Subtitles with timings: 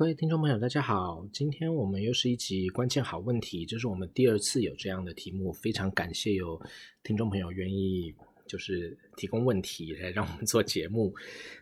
[0.00, 6.58] 各位听众朋友，大家好，今天我们又是一集关键好问题，这是我们第二次有这样的题目，非常感谢有
[7.02, 8.14] 听众朋友愿意
[8.46, 11.14] 就是提供问题来让我们做节目。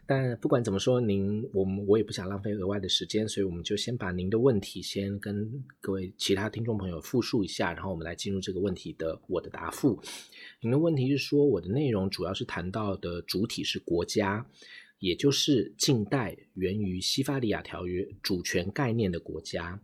[0.07, 10.01] 但不管怎么说，您我们我也不想浪费额外的时间，所以我们就先把您的问题先跟各位其他听众朋友复述一下，然后我们来进入这个问题的我的答复。
[10.61, 14.47] 您的问题是说，我的内容主要是谈到的主体是国家。
[14.99, 19.81] 也就是近代源于西法利亚条约主权概念的国家，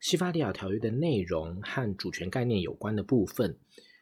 [0.00, 3.58] 西法利亚条约的内容和主权概念有关的部分，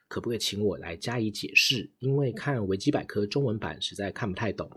[0.08, 1.90] 可不可以请我来加以解释？
[1.98, 4.70] 因为看维基百科中文版实在看不太懂。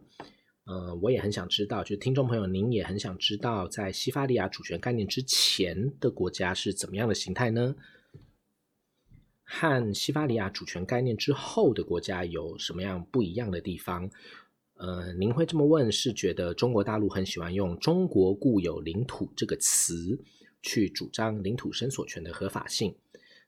[0.66, 7.76] 呃，我也很想知道，就听众朋友您也很想知道，在西法利亚主权概念之前的国家是怎么样的形态呢？
[9.44, 14.10] 和西法利亚主权概念之后的国家有什么样不一样的地方？
[14.78, 20.20] 呃，您会这么问，是觉得中国大陆很喜欢用“中国固有领土”这个词
[20.62, 22.94] 去主张领土伸索权的合法性。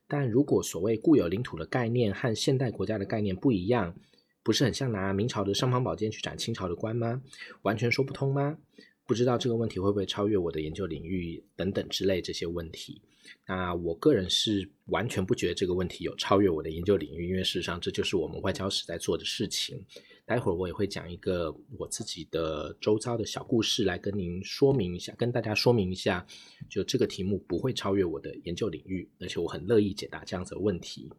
[0.08, 3.94] 但如果所谓固有领土的概念和现代国家的概念不一样，
[4.42, 7.22] 不是很像拿明朝的尚方宝剑去斩清朝的官吗？
[7.64, 8.58] 完全说不通吗？
[9.06, 13.02] 不知道这个问题会不会超越我的研究领域等等之类这些问题。
[13.46, 19.86] 那我个人是完全不觉得这个问题有超越我的研究领域，因为事实上这就是我们外交史在做的事情。
[20.26, 26.28] 待会儿我也会讲一个我自己的周遭的小故事来跟您说明一下，跟大家说明一下，
[26.70, 31.10] 就这个题目不会超越我的研究领域，而且我很乐意解答这样子的问题。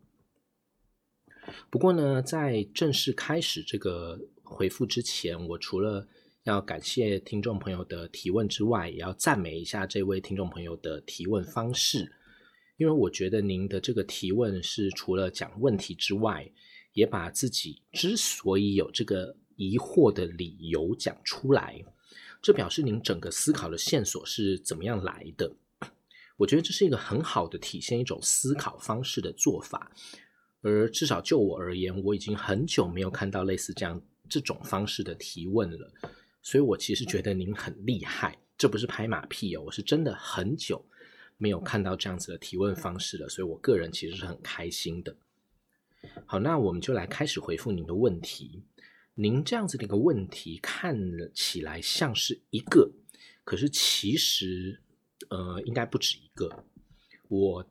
[1.70, 6.06] 不过呢，在正式开始这个回复之前，我除了
[6.48, 12.12] 要感谢听众朋友的提问之外，也要赞美一下这位听众朋友的提问方式，
[12.76, 16.50] 因为我觉得您的这个提问是除了讲问题之外。
[16.94, 21.80] 也把自己之所以有这个疑惑的理由讲出来，
[22.42, 25.54] 这表示您整个思考的线索是怎么样来的？
[26.36, 29.92] 我觉得这是一个很好的体现一种思考方式的做法，
[30.60, 35.92] 而至少就我而言，我已经很久没有看到类似这样这种方式的提问了，
[36.42, 40.84] 所以我其实觉得您很厉害，这不是拍马屁哦，我是真的很久
[41.36, 45.16] 没有看到这样子的提问方式了，所以我个人其实是很开心的。
[46.26, 48.62] 好，那我们就来开始回复您的问题。
[49.14, 50.96] 您这样子的一个问题看
[51.34, 52.92] 起来像是一个，
[53.44, 54.80] 可是其实
[55.28, 56.64] 呃应该不止一个。
[57.26, 57.68] 我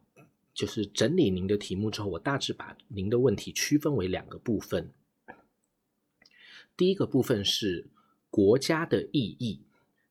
[0.54, 4.92] 就是整理您的题目之后，我大致把您的问题区分为两个部分。
[6.76, 7.90] 第一个部分是
[8.30, 9.62] 国家的意义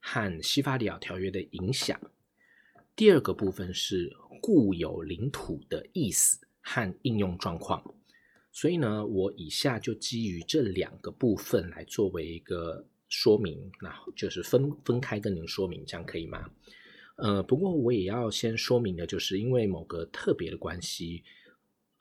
[0.01, 2.01] 和西法里亚条约的影响，
[2.95, 7.95] 第二个部分是固有领土的意思和应用状况。
[8.53, 16.51] 所以呢，我以下就基于这两个部分来作为一个说明，那就是分分开跟您说明，这样可以吗？
[17.17, 21.23] 呃，不过我也要先说明的，就是因为某个特别的关系，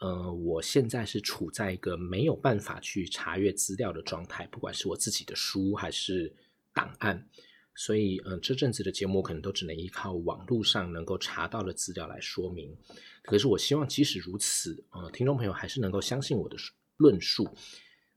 [0.06, 6.32] 呃，我现在是处在一个没有办法去查阅资料的状态，不管是我自己的书还是
[6.72, 7.28] 档案。
[7.74, 12.78] 所以，嗯，这阵子的节目可能都只能依靠网络上能够查到的资料来说明。
[13.24, 16.56] 可是，我希望即使如此，呃，听众朋友还是能够相信我的
[16.98, 17.50] 论述，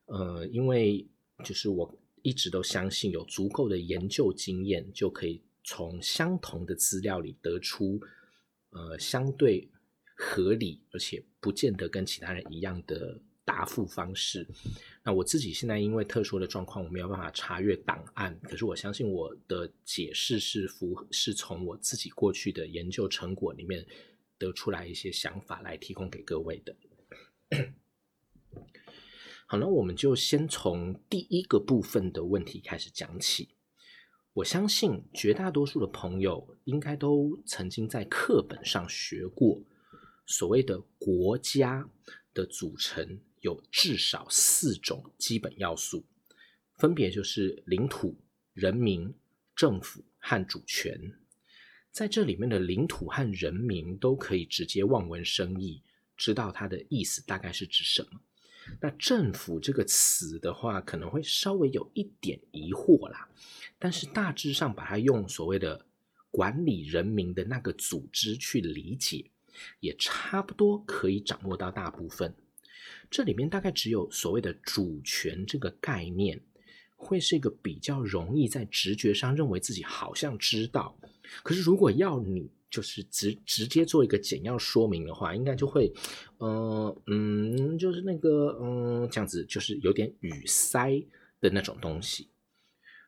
[0.05, 1.09] 呃，因为
[1.43, 7.99] 就是我一直都相信，有足够的研究经验，就可以从相同的资料里得出，
[8.70, 9.66] 呃，相对
[10.18, 13.20] 合理而且不见得跟其他人一样的。
[13.48, 14.46] 答复方式，
[15.02, 18.38] 那我自己现在因为特殊的状况，我没有办法查阅档案。
[18.42, 23.86] 可是我相信我的解释是符，是从我自己过去的研究成果里面
[24.36, 26.76] 得出来一些想法来提供给各位的。
[29.46, 33.48] 好，那我们就先从第一个部分的问题开始讲起。
[34.34, 39.62] 我相信绝大多数的朋友应该都曾经在课本上学过
[40.28, 41.90] 所谓的国家
[42.32, 43.19] 的组成。
[43.40, 46.04] 有至少四种基本要素，
[46.75, 48.19] 分别就是领土、
[48.52, 49.14] 人民、
[49.54, 51.14] 政府和主权。
[51.92, 55.80] 在这里面的领土和人民都可以直接望文生义，
[56.16, 58.20] 知道它的意思大概是指什么。
[58.81, 63.28] 那政府这个词的话，可能会稍微有一点疑惑啦。
[63.78, 65.86] 但是大致上把它用所谓的
[66.28, 69.31] 管理人民的那个组织去理解，
[69.81, 72.34] 也差不多可以掌握到大部分。
[73.10, 76.40] 这里面大概只有所谓的主权这个概念，
[76.96, 80.99] 会是一个比较容易在直觉上认为自己好像知道，
[81.43, 85.90] 可是如果要你就是直直接做一个简要说明的话，应该就会，
[86.37, 91.02] 呃嗯，就是那个嗯这样子，就是有点语塞
[91.40, 92.28] 的那种东西。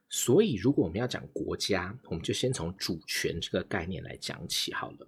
[0.09, 5.07] 所以，如果我们要讲国家，我们就先从主权这个概念来讲起好了。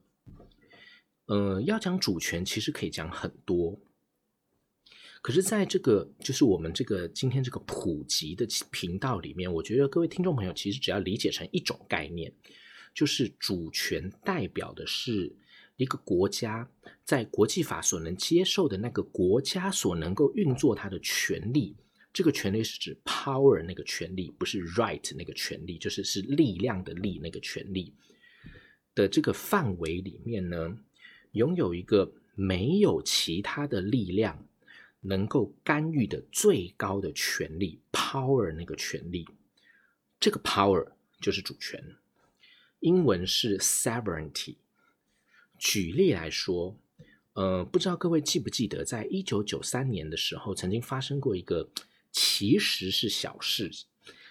[1.32, 3.80] 呃，要讲主权，其实可以讲很多。
[5.22, 12.30] 可是，在这个就是我们这个今天这个普及的频道里面，我觉得各位听众朋友其实只要理解成一种概念，
[12.92, 15.34] 就是主权代表的是
[15.78, 16.68] 一个国家
[17.02, 21.74] 在国际法所能接受的那个国家所能够运作它的权利。
[22.12, 27.94] 这个权利是指 power 那个权利，不是 right 那个权利，就是是力量的力那个权利
[28.94, 30.76] 的这个范围里面呢，
[31.32, 34.46] 拥有一个没有其他的力量
[35.00, 39.28] 能够干预的最高的权利 power 那个权利，
[40.18, 41.96] 这个 power 就是主权，
[42.80, 44.56] 英文是 sovereignty。
[45.58, 46.78] 举例来说，
[47.34, 51.68] 呃，不知道各位记不记得，在一九九三年的时候，曾经发生过一个。
[52.14, 53.70] 其实是小事，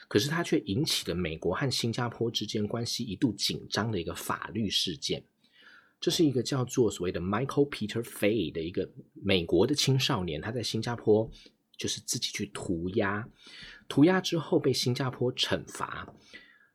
[0.07, 5.24] 可是它却引起了美国和新加坡之间关系一度紧张的一个法律事件。
[6.01, 11.30] 这是一个叫做所谓的 Michael Peter Fay 的一个美国的青少年，他在新加坡
[11.77, 13.30] 就是自己去涂鸦，
[13.88, 16.12] 涂鸦之后被新加坡惩罚。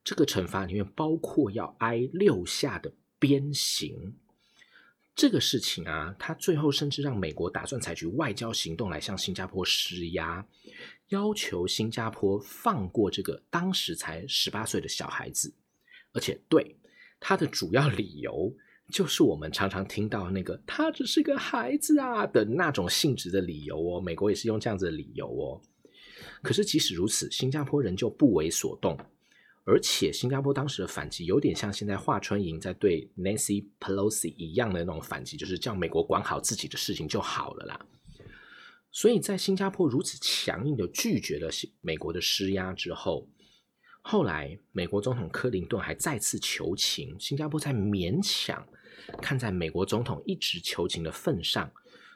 [0.05, 4.17] 这个惩罚里面包括要挨六下的鞭刑。
[5.17, 10.47] 这个事情啊，他最后甚至让美国打算采取外交行动来向新加坡施压。
[11.09, 15.53] 要求新加坡放过这个当时才十八岁的小孩子，
[16.13, 16.77] 而且对
[17.19, 18.55] 他的主要理由
[18.93, 24.01] 就是我们常常听到那个“他只是个孩子啊”的那种性质的理由哦。
[24.01, 25.61] 美国也是用这样子的理由哦。
[26.43, 28.97] 可是即使如此，新加坡仍旧不为所动，
[29.65, 37.87] 而且新加坡当时的反击有点像现在华春莹在对 Nancy Pelosi 一样的那种反击，就是叫美国管好自己的事情就好了啦。
[38.93, 41.51] 所以在新加坡如此强硬的拒绝了
[41.81, 43.29] 美国的施压之后，
[44.09, 48.65] 后来美国总统克林顿还再次求情，新加坡才勉强
[49.21, 51.69] 看在美国总统一直求情的份上，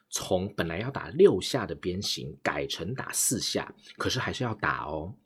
[0.08, 5.16] 从本来要打六下的鞭刑改成打四下，可是还是要打哦。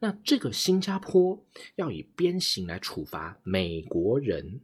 [0.00, 1.46] 那这个新加坡
[1.76, 4.60] 要以鞭刑来处罚美国人。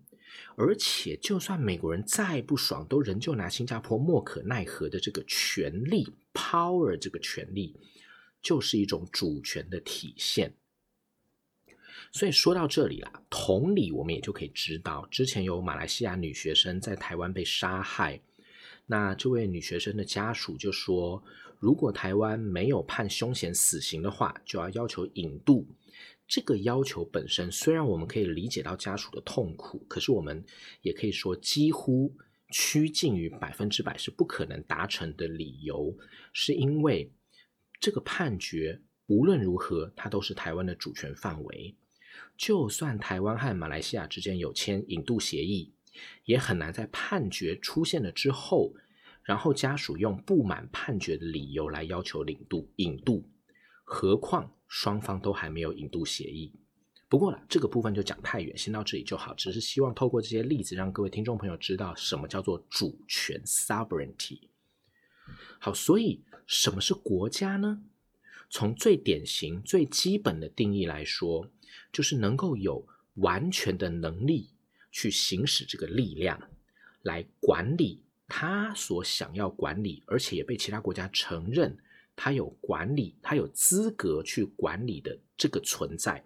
[0.57, 7.77] 而且，就算美国人再不爽，都仍旧拿新加坡莫可奈何的这个权力 （power） 这个权力，
[8.43, 10.53] 就是一种主权的体现。
[12.13, 18.21] 所以说到这里啦，同理，我们也就可以知道，之前有马来西亚女学生在台湾被杀害，
[18.87, 21.23] 那这位女学生的家属就说，
[21.61, 25.67] 如果台湾没有判凶嫌死刑的话，就要要求引渡。
[26.27, 30.45] 这个要求本身，虽然我们可以理解到家属的痛苦，可是我们
[30.83, 32.17] 也可以说，几乎
[32.53, 35.97] 趋近于百分之百是不可能达成的理由，
[36.33, 37.13] 是因为
[37.81, 41.75] 这个判决无论如何，它都是台湾的主权范围。
[42.37, 45.73] 就算台湾和马来西亚之间有签引渡协议，
[46.25, 48.75] 也很难在判决出现了之后，
[49.23, 53.29] 然后家属用不满判决的理由来要求领渡引渡，
[53.85, 54.53] 何况。
[54.73, 56.55] 双方都还没有引渡协议，
[57.09, 59.35] 不过了，这个部分就讲太远，先到这里就好。
[59.35, 64.43] 只是希望透过这些例子，让各位听众朋友知道什么叫做主权 （sovereignty）。
[65.59, 67.83] 好，所以什么是国家呢？
[68.49, 71.51] 从最典型、最基本的定义来说，
[71.93, 74.51] 就是能够有完全的能力
[74.91, 76.41] 去行使这个力量，
[77.03, 81.77] 来管理他所想要管理，而且也被其他国家承认。
[82.17, 86.23] 他有管理，他有资格去管理的这个存在，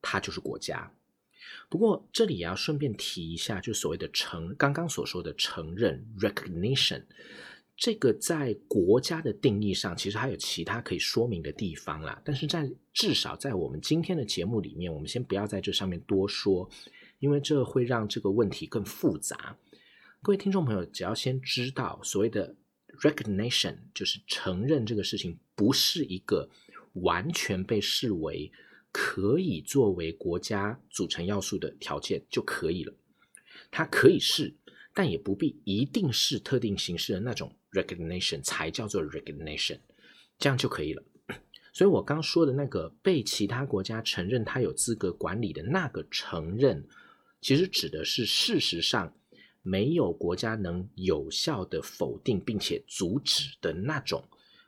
[0.00, 0.92] 它就是国家。
[1.68, 7.02] 不过这里也要顺便提一下，就所谓的承，刚刚所说的承认 （recognition），
[7.82, 12.22] 这个在国家的定义上，其实还有其他可以说明的地方啦。
[12.24, 16.70] 但是在至少在我们今天的节目里面，我们先不要在这上面多说，
[17.18, 19.58] 因为这会让这个问题更复杂。
[20.22, 22.54] 各位听众朋友，只要先知道所谓的。
[23.00, 26.50] Recognition 就是承认这个事情不是一个
[26.92, 28.52] 完全被视为
[28.92, 32.94] 可以作为国家组成要素的条件就可以了。
[33.70, 34.54] 它可以是，
[34.92, 39.78] 但也不必一定是特定形式的那种 recognition 才叫做 recognition，
[40.38, 41.02] 这样就可以了。
[41.72, 46.86] 所以我刚说的那个被其他国家承认他有资格管理的那个承认，
[47.40, 49.14] 其实指的是事实上。
[49.64, 54.20] 没有国家能有效的否定并且阻止的那种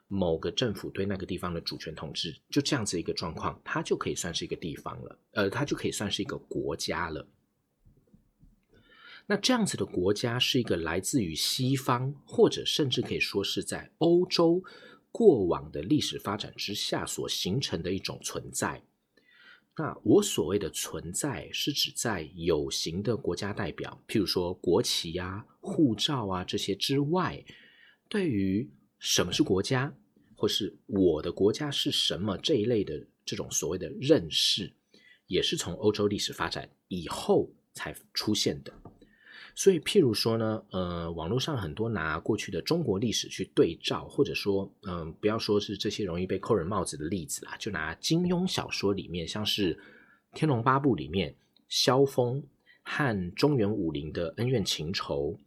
[0.07, 7.27] 某个政府对那个地方的主权统治，就这样子一个状况，它就可以算是一个地方了，呃，它就可以算是一个国家了。
[9.27, 14.63] 那这样子的国家是一个来自于西方，或者甚至可以说是在欧洲
[15.11, 18.83] 过往的历史发展之下所形成的一种存在。
[19.77, 27.43] 那我所谓的存在，是指在有形的国家代表，譬如说国旗啊、护照啊这些之外，
[28.07, 29.93] 对于什么是国家，
[30.37, 34.71] 或是我的国家是什么这一类的这种所谓的认识，
[35.27, 38.71] 也是从欧洲历史发展以后才出现的。
[39.57, 49.73] 所以，譬如说呢，呃，网络上很多拿过去的中国历史去对照，或者说，嗯，不要说是这些容易被扣人帽子的例子啦，就拿金庸小说里面，像是
[50.33, 51.33] 《天龙八部》里面
[51.69, 52.43] 萧峰
[52.83, 55.39] 和中原武林的恩怨情仇，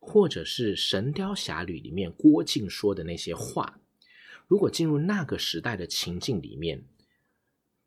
[0.00, 3.78] 或者是《神雕侠侣》里面郭靖说的那些话，
[4.48, 6.82] 如果进入那个时代的情境里面，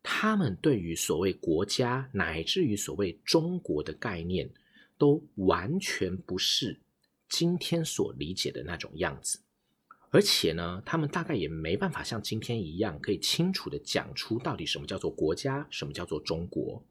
[0.02, 4.50] 他们对于所谓国家，乃至于所谓中国的概念。
[5.00, 6.78] 都完全不是
[7.26, 9.40] 今天所理解的那种样子，
[10.10, 16.84] 而且呢，他们大概也没办法像今天一样，可以清楚的讲出到底什么叫做国家，什么叫做中国。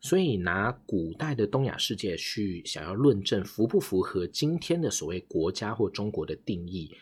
[0.00, 6.96] 所以拿古代的东亚世界去想要论证符不符合今天的所谓国家或中国的定义，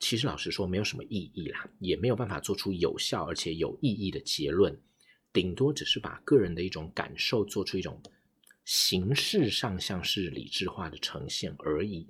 [0.00, 4.76] 其实老实说没有什么意义啦，也没有办法做出有效而且有意义的结论，
[5.32, 8.02] 顶多只是把个人的一种感受做出一种。
[8.72, 12.06] 形式上像是理智化的呈现而已。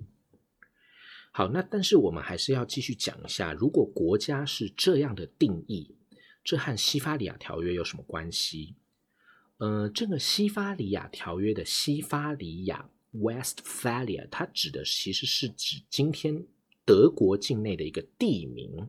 [1.33, 5.97] 好，那但是我们还是要继续讲一下，如果国家是这样的定义，
[6.45, 8.75] 这和西法里亚条约有什么关系？
[9.57, 16.45] 呃，这个西法里亚条约的西法里亚 （Westphalia） 它指的其实是指今天
[16.85, 18.87] 德国境内的一个地名。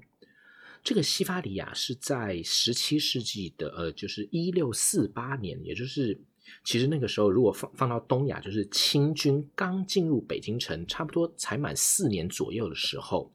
[0.84, 6.20] 这个西法里亚是在十七世纪的，呃，就是一六四八年，也就是。
[6.64, 13.32] 其实那个时候，如果放放到东亚，就是清军刚进入北京城，差不多才满四年左右的时候，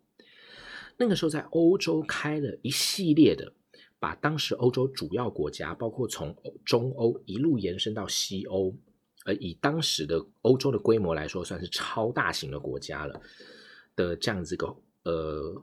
[0.96, 3.52] 那个时候在欧洲开了一系列的，
[3.98, 8.74] 把当时欧洲主要国家，包括从中欧一路延伸到西欧，
[9.24, 13.20] 呃以当时的欧洲的规模来说，算是超大型的国家了
[13.96, 15.62] 的这样子个呃，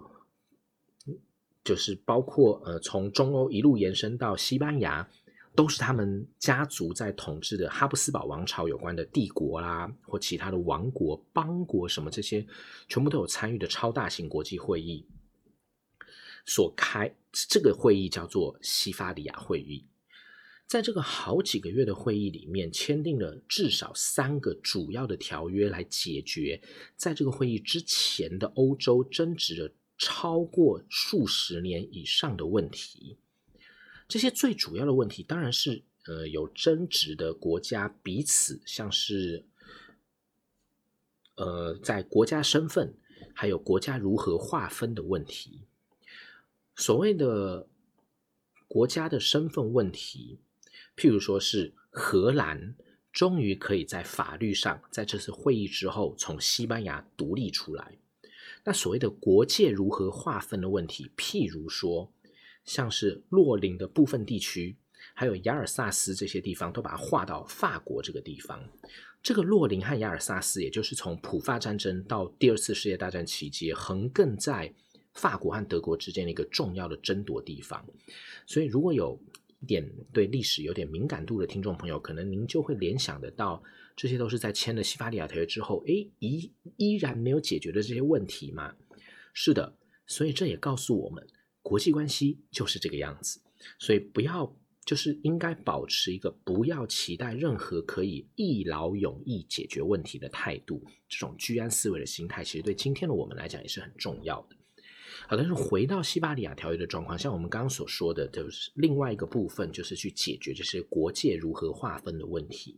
[1.64, 5.10] 就是包括呃从中欧一路延伸到西班牙。
[5.56, 12.46] 都是他们家族在统治的哈布斯堡王朝有关的帝国啦，或其他的王国、邦国什么这些，
[12.88, 15.06] 全部都有参与的超大型国际会议
[16.46, 17.16] 所开。
[17.50, 19.88] 这个会议叫做西法里亚会议，
[20.68, 26.62] 在这个好几个月的会议里面，签订了至少三个主要的条约来解决
[26.96, 33.18] 在这个会议之前的欧洲争执了超过数十年以上的问题。
[34.08, 39.46] 这些最主要的问题，当然是呃有争执的国家彼此像是
[41.36, 42.94] 呃在国家身份
[43.34, 45.62] 还有国家如何划分的问题。
[46.76, 47.68] 所谓的
[48.68, 50.40] 国家的身份问题，
[50.96, 52.76] 譬如说是荷兰
[53.12, 57.98] 终于可以在法律上在这次会议之后从西班牙独立出来。
[58.66, 62.12] 那所谓的国界如何划分的问题，譬如说。
[62.66, 64.76] 像是洛林的部分地区，
[65.14, 68.64] 还有雅尔萨斯这些地方，都把它划到法国这个地方。
[69.22, 74.74] 这个洛林和雅尔萨斯，也就是从普法战争到第二次世界大战期间，横亘在
[75.14, 77.86] 法国和德国之间的一个重要的争夺地方。
[78.46, 79.18] 所以，如果有
[79.62, 83.64] 一点对历史有点敏感度的听众朋友，可能您就会联想得到，
[83.96, 88.76] 这些都是在签了西法利亚条约之后，诶，依依然没有解决的这些问题嘛？
[89.34, 91.26] 是的，所以这也告诉我们。
[91.64, 93.42] 国际关系就是这个样子，
[93.80, 94.56] 所以不要
[94.86, 104.58] 就是应该保持一个不要期待任何可以一劳永逸解决问题的态度，这种居安思危的心态，其实对今天的我们来讲也是很重要的。
[105.26, 112.76] 好，但是回到西巴利亚条约的状况，像我们刚刚所说的，就是另外一个部分，就是去解决这些国界如何划分的问题。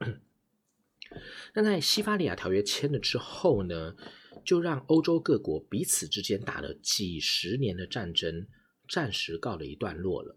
[1.54, 3.96] 那在西巴利亚条约签了之后呢？
[4.44, 8.46] 就让欧洲各国彼此之间打了几十年的战争，
[8.88, 10.36] 暂时告了一段落了。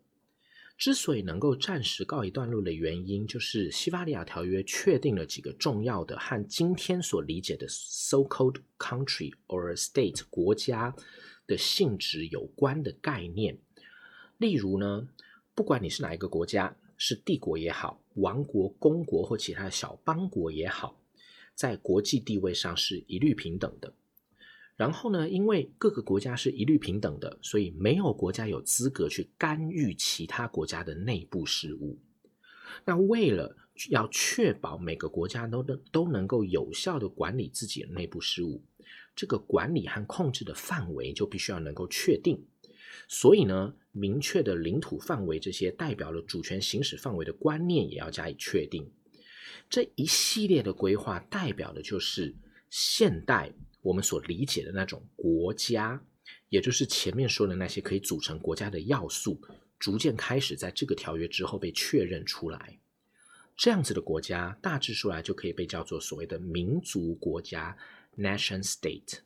[0.77, 10.93] 之所以能够暂时告一段落的原因，就是西法利亚条约确定了几个重要的和今天所理解的 so-called country or state 国家
[11.47, 13.57] 的性质有关的概念。
[14.37, 15.07] 例如呢，
[15.53, 21.01] 不管你是哪一个国家，是帝国也好，王国、公国或其他的小邦国也好。
[21.55, 23.93] 在国际地位上是一律平等的。
[24.75, 31.97] 然后呢，因为各个国家是一律平等的，所以没有国家有资格去干预其他国家的内部事务。
[32.83, 33.55] 那为了
[33.89, 38.61] 要确保每个国家都能都能够有效的管理自己的内部事务，
[39.15, 42.45] 这个管理和控制的范围就必须要能够确定。
[43.07, 48.91] 所以呢，明确的领土范围这些代表了主权行使范围的观念也要加以确定。
[49.69, 52.35] 这一系列的规划代表的就是
[52.69, 56.01] 现代我们所理解的那种国家，
[56.49, 59.39] 也就是前面说的那些可以组成国家的要素，
[59.79, 62.79] 逐渐开始在这个条约之后被确认出来。
[63.55, 67.77] 这样子的国家大致说来就可以被叫做所谓的民族国家
[68.17, 69.19] （nation state）。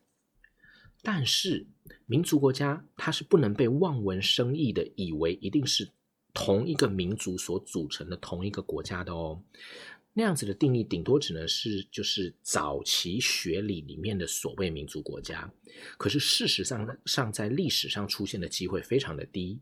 [1.01, 1.65] 但是，
[2.05, 5.89] 民族国家它是不能被望文生义的以为一定是
[6.33, 9.41] 同一个民族所组成的同一个国家的哦。
[10.19, 15.49] 那样子的定义，顶多只能是就是早期学理里面的所谓民族国家。
[15.97, 19.61] 可是事实上上在历史上出现的机会非常的低。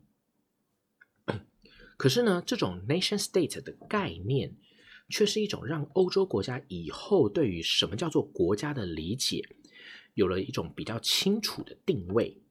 [1.95, 4.55] 可是呢，这种 nation state 的概念，
[5.09, 9.47] 却是一种让欧洲国家以后对于什么叫做国家的理解。
[10.15, 12.41] 有了一种比较清楚的定位。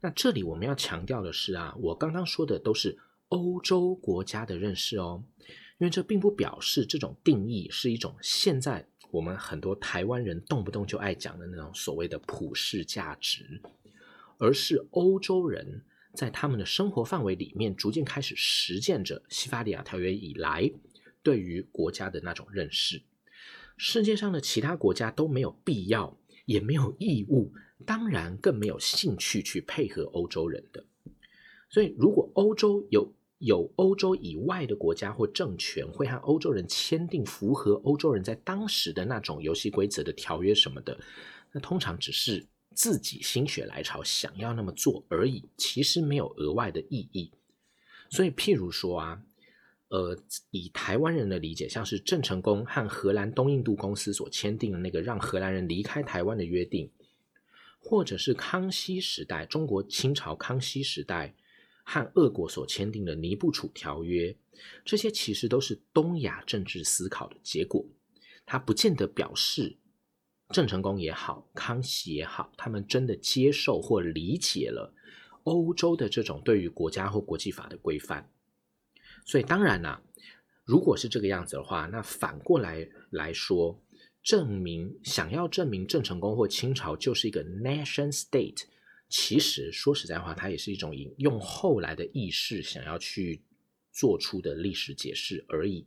[0.00, 2.96] 那这里我们要强调的是啊，我刚刚说的都是
[3.30, 5.24] 欧洲国家的认识哦，
[5.78, 13.60] 因为这并不表示这种定义是一种现在我们很多台湾人动不动就爱讲的那种所谓的普世价值，
[14.38, 20.70] 而是欧洲人在他们的生活范围里面逐渐开始实践着西法利亚条约以来
[21.22, 23.02] 对于国家的那种认识。
[23.76, 26.18] 世界上的其他国家都没有必要。
[26.46, 27.54] 也没有义务，
[27.86, 30.84] 当然更没有兴趣去配合欧洲人的。
[31.70, 33.14] 所以，如果欧洲有
[33.44, 40.98] 有欧洲以外的国家或政权会和欧洲人签订符合欧洲人在当时的那种游戏规则的条约什么的，
[41.52, 47.30] 那通常只是自己心血来潮想要那么做而已，其实没有额外的意义。
[48.10, 49.22] 所以，譬如说啊。
[49.88, 50.18] 呃，
[50.50, 56.90] 以台湾人的理解，像是郑成功和荷兰东印度公司所签订的那个让荷兰人离开台湾的约定，
[57.78, 61.36] 或者是康熙时代中国清朝康熙时代
[61.84, 64.36] 和俄国所签订的尼布楚条约，
[64.84, 67.86] 这些其实都是东亚政治思考的结果。
[68.44, 69.78] 它不见得表示
[70.48, 74.94] 郑成功也好，康熙也好，他们真的接受或理解了
[75.44, 78.30] 欧洲的这种对于国家或国际法的规范。
[79.24, 80.02] 所以当然啦，
[80.64, 83.82] 如果是这个样子的话，那反过来来说，
[84.22, 88.64] 证明想要证明郑成功或清朝就是一个 nation state，
[89.16, 93.44] 其实说实在话，它也是一种引用后来的意识想要去
[93.92, 95.86] 做出的历史解释而已。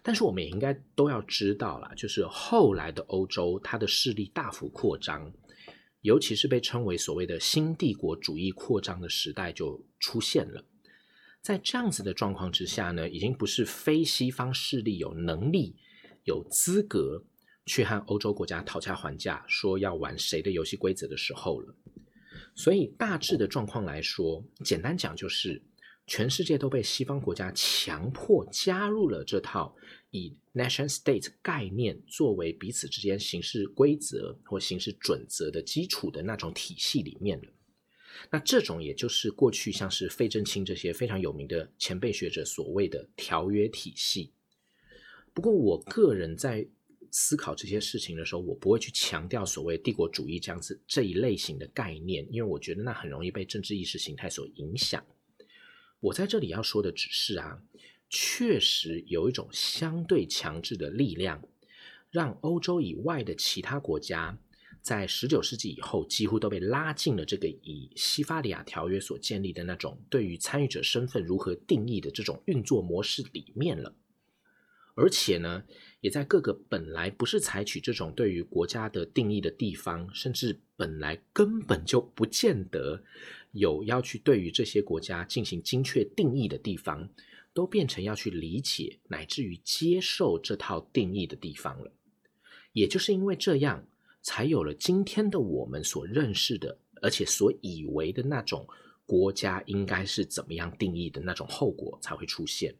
[0.00, 5.32] 但是我们也应该都要知道啦，就是后来的欧洲，它的势力大幅扩张，
[6.02, 10.64] 尤其是被称为所谓的新帝国主义扩张的时代就出现了。
[11.42, 15.74] 在这样子的状况之下呢，已经不是非西方势力有能力、
[16.22, 17.24] 有资格
[17.68, 21.74] 去和欧洲国家讨价还价，说要玩谁的游戏规则的时候了。
[22.54, 25.62] 所以大致的状况来说，简单讲就是，
[26.06, 29.76] 全世界都被西方国家强迫加入了这套
[30.10, 37.52] 以 nation state 概念作为彼此之间行事规则或行事准则的基础的那种体系里面了。
[38.30, 44.32] 那这种也就是过去像是费正清这些非常有名的前辈学者所谓的条约体系。
[45.32, 46.66] 不过我个人在
[47.10, 55.04] 思考这些事情的时候，我不会去强调所谓帝国主义这样子这一类型的概念，因为我觉得那很容易被政治意识形态所影响。
[56.00, 57.62] 我在这里要说的只是啊，
[58.08, 61.42] 确实有一种相对强制的力量，
[62.10, 64.38] 让欧洲以外的其他国家。
[64.80, 73.94] 在十九世纪以后，几乎都被拉进了这个以西法利亚条约所建立的那种对于参与者身份如何定义的这种运作模式里面了。
[74.94, 75.64] 而且呢，
[76.00, 83.02] 也在各个本来不是采取这种对于国家的定义的地方，甚至本来根本就不见得
[83.52, 87.08] 有要去对于这些国家进行精确定义的地方，
[87.52, 91.92] 都变成要去理解乃至于接受这套定义的地方了。
[92.72, 93.86] 也就是因为这样。
[94.20, 98.66] 才有了今天的我们所认识的，而且所以为的那种
[99.06, 102.74] 国家应该是怎么样定义的那种后果才会出现。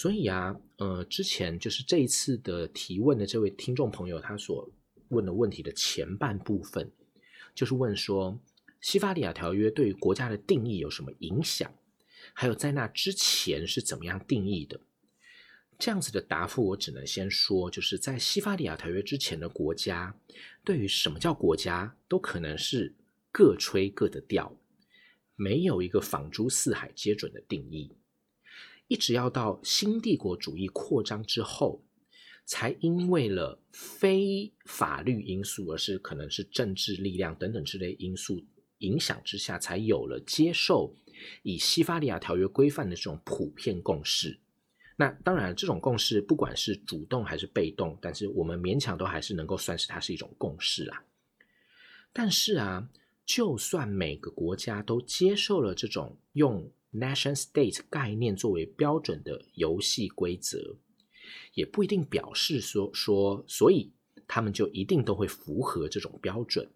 [0.00, 4.70] 所以啊，呃，之前就是这一次的提问的这位听众朋友，他所
[5.08, 6.88] 问的问题的前半部分，
[7.52, 8.40] 就是问说，
[8.80, 11.74] 西法利亚条约对于国家的定义有什么影响？
[12.32, 14.80] 还有在那之前是怎么样定义的？
[15.80, 20.16] 这样子的答复，我只能先说，就是在西法利亚条约之前的国家，
[20.62, 22.94] 对于什么叫国家，都可能是
[23.32, 24.56] 各吹各的调，
[25.34, 27.90] 没有一个仿诸四海皆准的定义。
[28.88, 31.84] 一直要到新帝国主义扩张之后，
[32.44, 38.42] 才因为了非法律因素，而是可能是政治力量等等之类因素
[38.78, 40.94] 影响之下，才有了接受
[41.42, 44.40] 以西法利亚条约规范的这种普遍共识。
[44.96, 51.04] 那当然，这种共识不管是主动还是被动，但是我们勉强都还是能够算是它是一种共识啦。
[52.12, 52.88] 但是啊，
[53.24, 60.76] 就算每个国家都接受了这种用 nation state 概念作为标准的游戏规则，
[61.54, 63.92] 也不一定表示说说，所以
[64.26, 66.68] 他们就一定都会符合这种标准，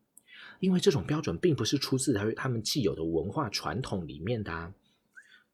[0.61, 4.75] 因为这种标准并不是出自他他们既有的文化传统里面的啊。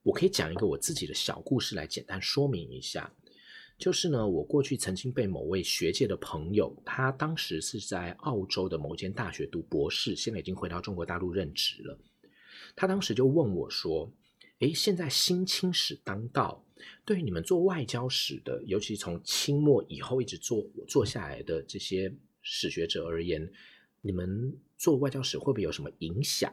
[0.03, 3.13] 我可以讲一个我自己的小故事来简单说明一下，
[3.77, 11.99] 就是呢，我过去曾经被某位学界的朋友，他当时是在澳洲的某间大学读博士，现在已经回到中国大陆任职了。
[12.75, 14.11] 他当时就问我说
[14.61, 16.65] ：“诶，现在新清史当道，
[17.05, 23.51] 对于你们做外交史的，尤其从清末以后一直做做下来的这些史学者而言，
[24.01, 26.53] 你们做外交史会不会有什么影响？”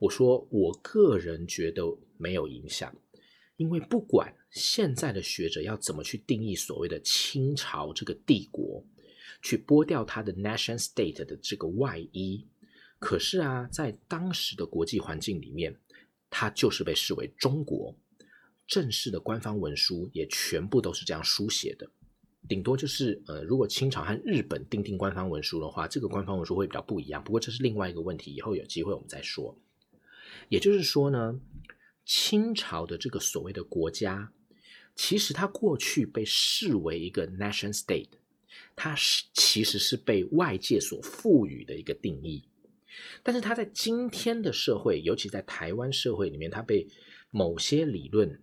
[0.00, 2.92] 我说，我个人觉得没有影响，
[3.56, 8.84] 因为不管现在的学者要怎么去定义所谓的清朝这个帝国，
[9.40, 12.44] 去剥掉它的 nation state 的这个外衣，
[12.98, 15.78] 可是啊，在当时的国际环境里面，
[16.34, 17.94] 它就是被视为中国，
[18.66, 21.86] 正式的官方文书也全部都是这样书写的，
[22.48, 29.54] 顶多就是呃，如果清朝和日本订定官方文书的话，这个官方文书会比较不一样，不过这是另外一个问题，以后有机会我们再说。
[30.48, 31.38] 也就是说呢，
[32.06, 34.32] 清朝的这个所谓的国家，
[34.96, 38.08] 其实它过去被视为一个 nation state，
[38.74, 42.48] 它是其实是被外界所赋予的一个定义。
[43.22, 46.86] 但是他在今天的社会，尤其在台湾社会里面，他被
[47.30, 48.42] 某些理论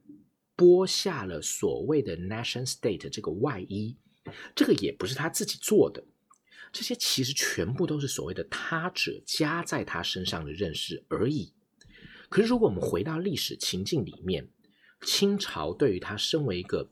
[0.55, 3.97] 剥下了所谓的 nation state 这个外衣，
[4.55, 6.03] 这个也不是他自己做的，
[6.71, 11.53] 这些其实全部都是所谓的他者加在他身上的认识而已。
[12.29, 14.49] 可是，如果我们回到历史情境里面，
[15.01, 16.91] 清朝对于它身为一个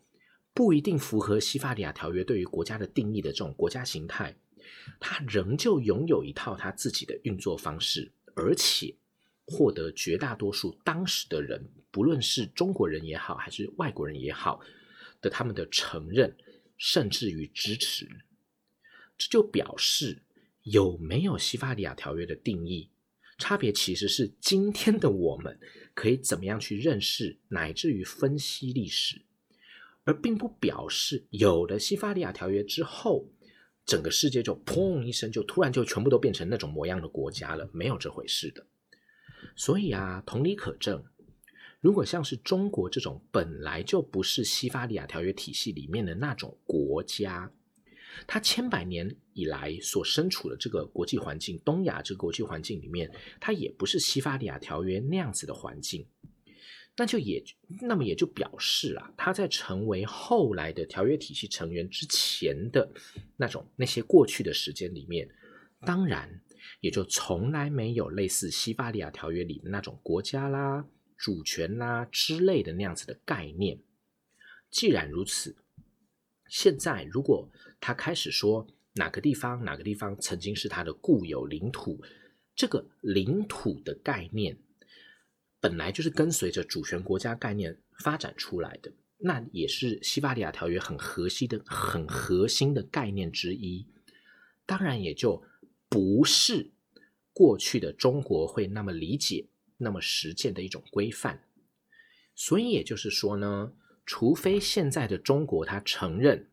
[0.54, 4.36] 不一定符合西法利亚条约对于国家的定义的这种国家形态，
[4.99, 8.95] 他仍旧拥有一套他自己的运作方式，而且
[9.45, 14.60] 获得绝大多数当时的人，不论是中国人也好，还是外国人也好，
[15.21, 16.36] 的他们的承认，
[16.77, 18.08] 甚至于支持，
[19.17, 20.21] 这就表示
[20.63, 22.89] 有没有西法利亚条约的定义？
[23.38, 25.60] 差别其实是今天的我们
[25.93, 29.21] 可以怎么样去认识乃至于分析历史，
[30.03, 33.30] 而并不表示有了西法利亚条约之后，
[33.88, 38.67] 整个世界就砰一声就突然就全部都变成那种模样的国家了，没有这回事的。
[39.56, 41.04] 所以啊，同理可证，
[41.80, 47.52] 如果像是中国这种本来就不是西法利亚条约体系里面的那种国家。
[48.26, 56.06] 它千百年以来所身处的这个国际环境，东亚这个国际环境里面，它也不是西法利亚条约那样子的环境，
[56.97, 57.43] 那就也
[57.81, 62.91] 那么也就表示啊，他在成为后来的条约体系成员之前的
[63.38, 65.29] 那种那些过去的时间里面，
[65.81, 66.41] 当然
[66.81, 73.79] 也就从来没有类似西法利亚条约里的那种国家啦、主权啦之类的那样子的概念。
[74.69, 75.55] 既然如此。
[76.49, 82.01] 现在，如果他开始说哪个地方哪个地方曾经是他的固有领土，
[82.55, 84.57] 这个领土的概念
[85.60, 93.86] 本来就是跟随着主权国家概念发展出来的，那也是西巴利亚条约很核心的、很核心的概念之一。
[94.65, 95.43] 当然，也就
[95.89, 96.72] 不是
[97.34, 101.43] 过去的中国会那么理解、那么实践的一种规范。
[102.36, 103.74] 所以，也就是说呢。
[104.10, 106.48] 除非现在的中国，他承认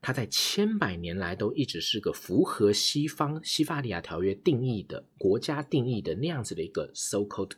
[0.00, 7.50] 他在千百年来都一直是个符合西方西法利亚条约定义的国家定义的那样子的一个 so-called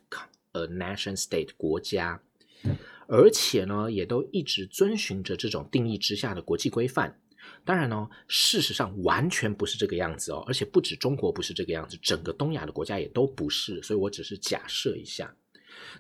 [0.57, 2.23] 呃 nation state 国家，
[3.07, 7.21] 而且呢，也都一直遵循着这种定义之下的国际规范。
[7.65, 13.83] 当然呢，事实上完全不是这个样子哦，而且不止中国不是这个样子，整个东亚的国家也都不是。
[13.83, 15.37] 所以我只是假设一下。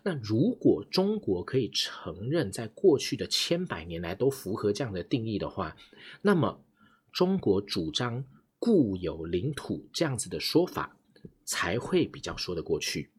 [0.03, 5.77] 那如果中国可以承认，在过去的千百年来都符合这样的定义的话，
[6.23, 6.64] 那么
[7.12, 8.25] 中国主张
[8.59, 10.97] 固有领土这样子的说法
[11.45, 13.11] 才会比较说得过去。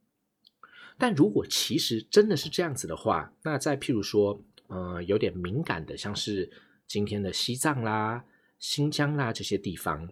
[0.97, 6.51] 但如果其实真的是这样子的话，那再譬如说，呃，有点敏感的，像是
[6.87, 8.25] 今天的西藏啦、
[8.59, 10.09] 新疆啦这些地方，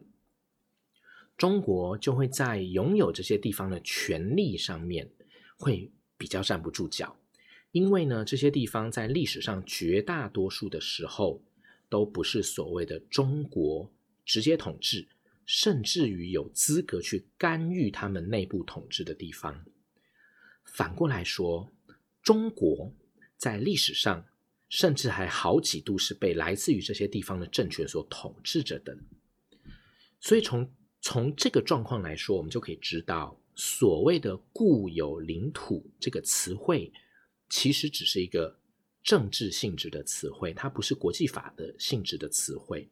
[1.37, 5.09] 中国就会在拥有这些地方的权利上面
[5.57, 5.91] 会。
[6.17, 7.13] 比较站不住脚，
[7.71, 11.43] 因为呢，这些地方在历史上绝大多数的时候
[11.89, 13.91] 都不是所谓的中国
[14.23, 15.09] 直接统治，
[15.45, 19.65] 甚至于有资格去干预他们内部统治的地方。
[20.65, 21.71] 反过来说，
[22.21, 22.93] 中国
[23.37, 24.25] 在历史上
[24.67, 28.97] 甚至还好几度是被来自于这些地方的政权所统治着的。
[30.19, 30.69] 所以从
[31.01, 36.91] 从这个状况来说，我们就可以知道，所谓的固有领土这个词汇，
[37.47, 38.59] 其实只是一个
[39.03, 42.89] 政治性质的词汇，它不是国际法的性质的词汇。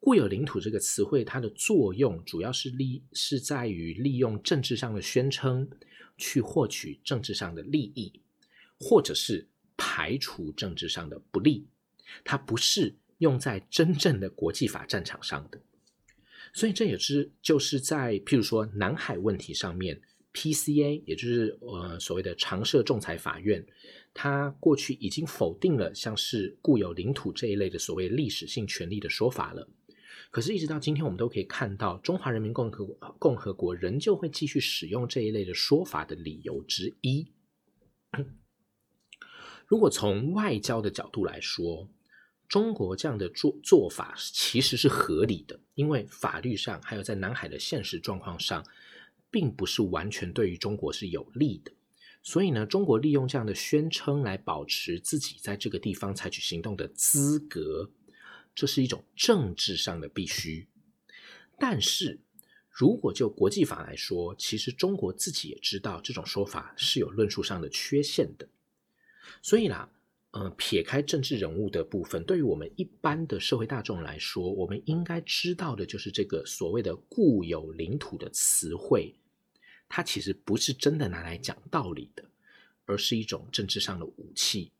[0.00, 5.70] 固有领土这个词汇，它的作用主要是利是在于利用政治上的宣称
[6.16, 8.20] 去获取政治上的利益，
[8.78, 11.66] 或者是排除政治上的不利。
[12.24, 15.60] 它不是用在真正的国际法战场上的。
[16.52, 20.00] 所以这也是就是在譬如说南海问题上面
[20.32, 23.66] ，PCA 也就是呃所谓的常设仲裁法院，
[24.12, 29.68] 它过去已经否定了像是固有领土这一类的所谓历史性权利的说法了。
[30.34, 32.84] 可是，一直到今天，我们都可以看到，中华人民共和
[33.20, 37.28] 共和国仍旧会继续使用这一类的说法的理由之一。
[39.68, 41.88] 如果从外交的角度来说，
[42.48, 48.66] 中国这样的做做法其实是合理的，因为法律上还有在南海的现实状况上，
[49.30, 51.70] 并不是完全对于中国是有利的。
[52.24, 57.88] 所以呢，中国利用这样的宣称来保持自己在这个地方采取行动的资格。
[58.54, 60.68] 这是一种政治上的必须，
[61.58, 62.20] 但是
[62.70, 68.48] 如果就国际法来说，其实中国自己也知道这种说法是有论述上的缺陷的。
[69.42, 69.90] 所以啦，
[70.30, 79.16] 呃，撇开政治人物的部分，对于我们一般的社会大众来说，我们应该知道的就是这个所谓的固有领土的词汇，
[79.88, 82.24] 它其实不是真的拿来讲道理的，
[82.84, 84.70] 而是一种政治上的武器。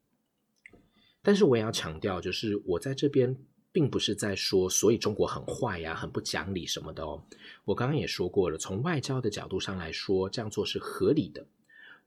[1.23, 3.37] 但是我也要强调，就是我在这边。
[3.75, 7.21] 并不是在说，所以中国很坏呀，很不讲理什么的哦。
[7.65, 11.45] 我刚刚也说过了，从外交的角度上来说，这样做是合理的。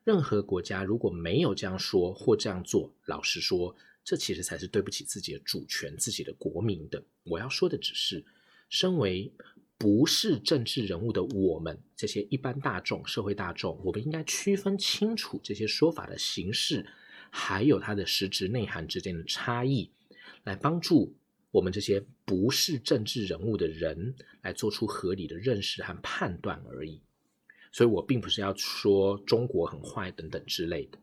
[0.06, 7.04] 任何国家如果没有这样说或这样做，老实说，这其实才是对不起自己的主权、自己的国民的。
[7.26, 8.24] 我要说的只是，
[8.70, 9.30] 身为
[9.78, 16.86] 不是政治人物的我们，这些一般大众、社会大众，我们应该区分清楚这些说法的形式，
[17.30, 19.92] 还有它的实质内涵之间的差异，
[20.46, 21.14] 来帮助。
[21.58, 27.02] 我们这些不是政治人物的人来做出合理的认识和判断而已，
[27.72, 31.00] 所以我并不是要说中国很坏等等之类的。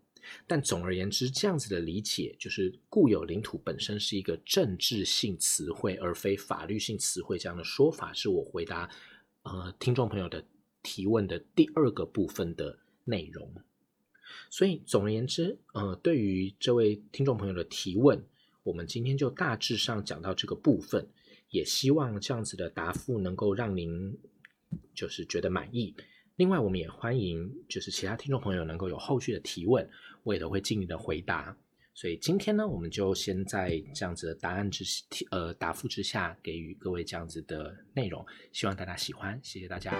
[0.46, 7.36] 但总而言之，这样子的理解就是固有领土本身是一个政治性词汇，而非法律性词汇。
[7.36, 8.88] 这样的说法是我回答
[9.42, 10.46] 呃听众朋友的
[10.84, 13.52] 提问的第二个部分的内容。
[14.50, 18.24] 所以总而言之，呃，对于这位听众朋友的提问。
[18.64, 21.06] 我们今天就大致上讲到这个部分，
[21.50, 24.18] 也希望这样子的答复能够让您
[24.94, 25.94] 就是觉得满意。
[26.36, 29.88] 另外，我们也欢迎就是其他听众朋友能够有后续的提问，
[30.22, 31.56] 我也都会尽力的回答。
[31.92, 34.82] 所以今天呢，我们就先在这样子的答案之
[35.30, 39.94] 呃答复之下，给予各位这样子的内容，希望大家喜欢，谢谢大家。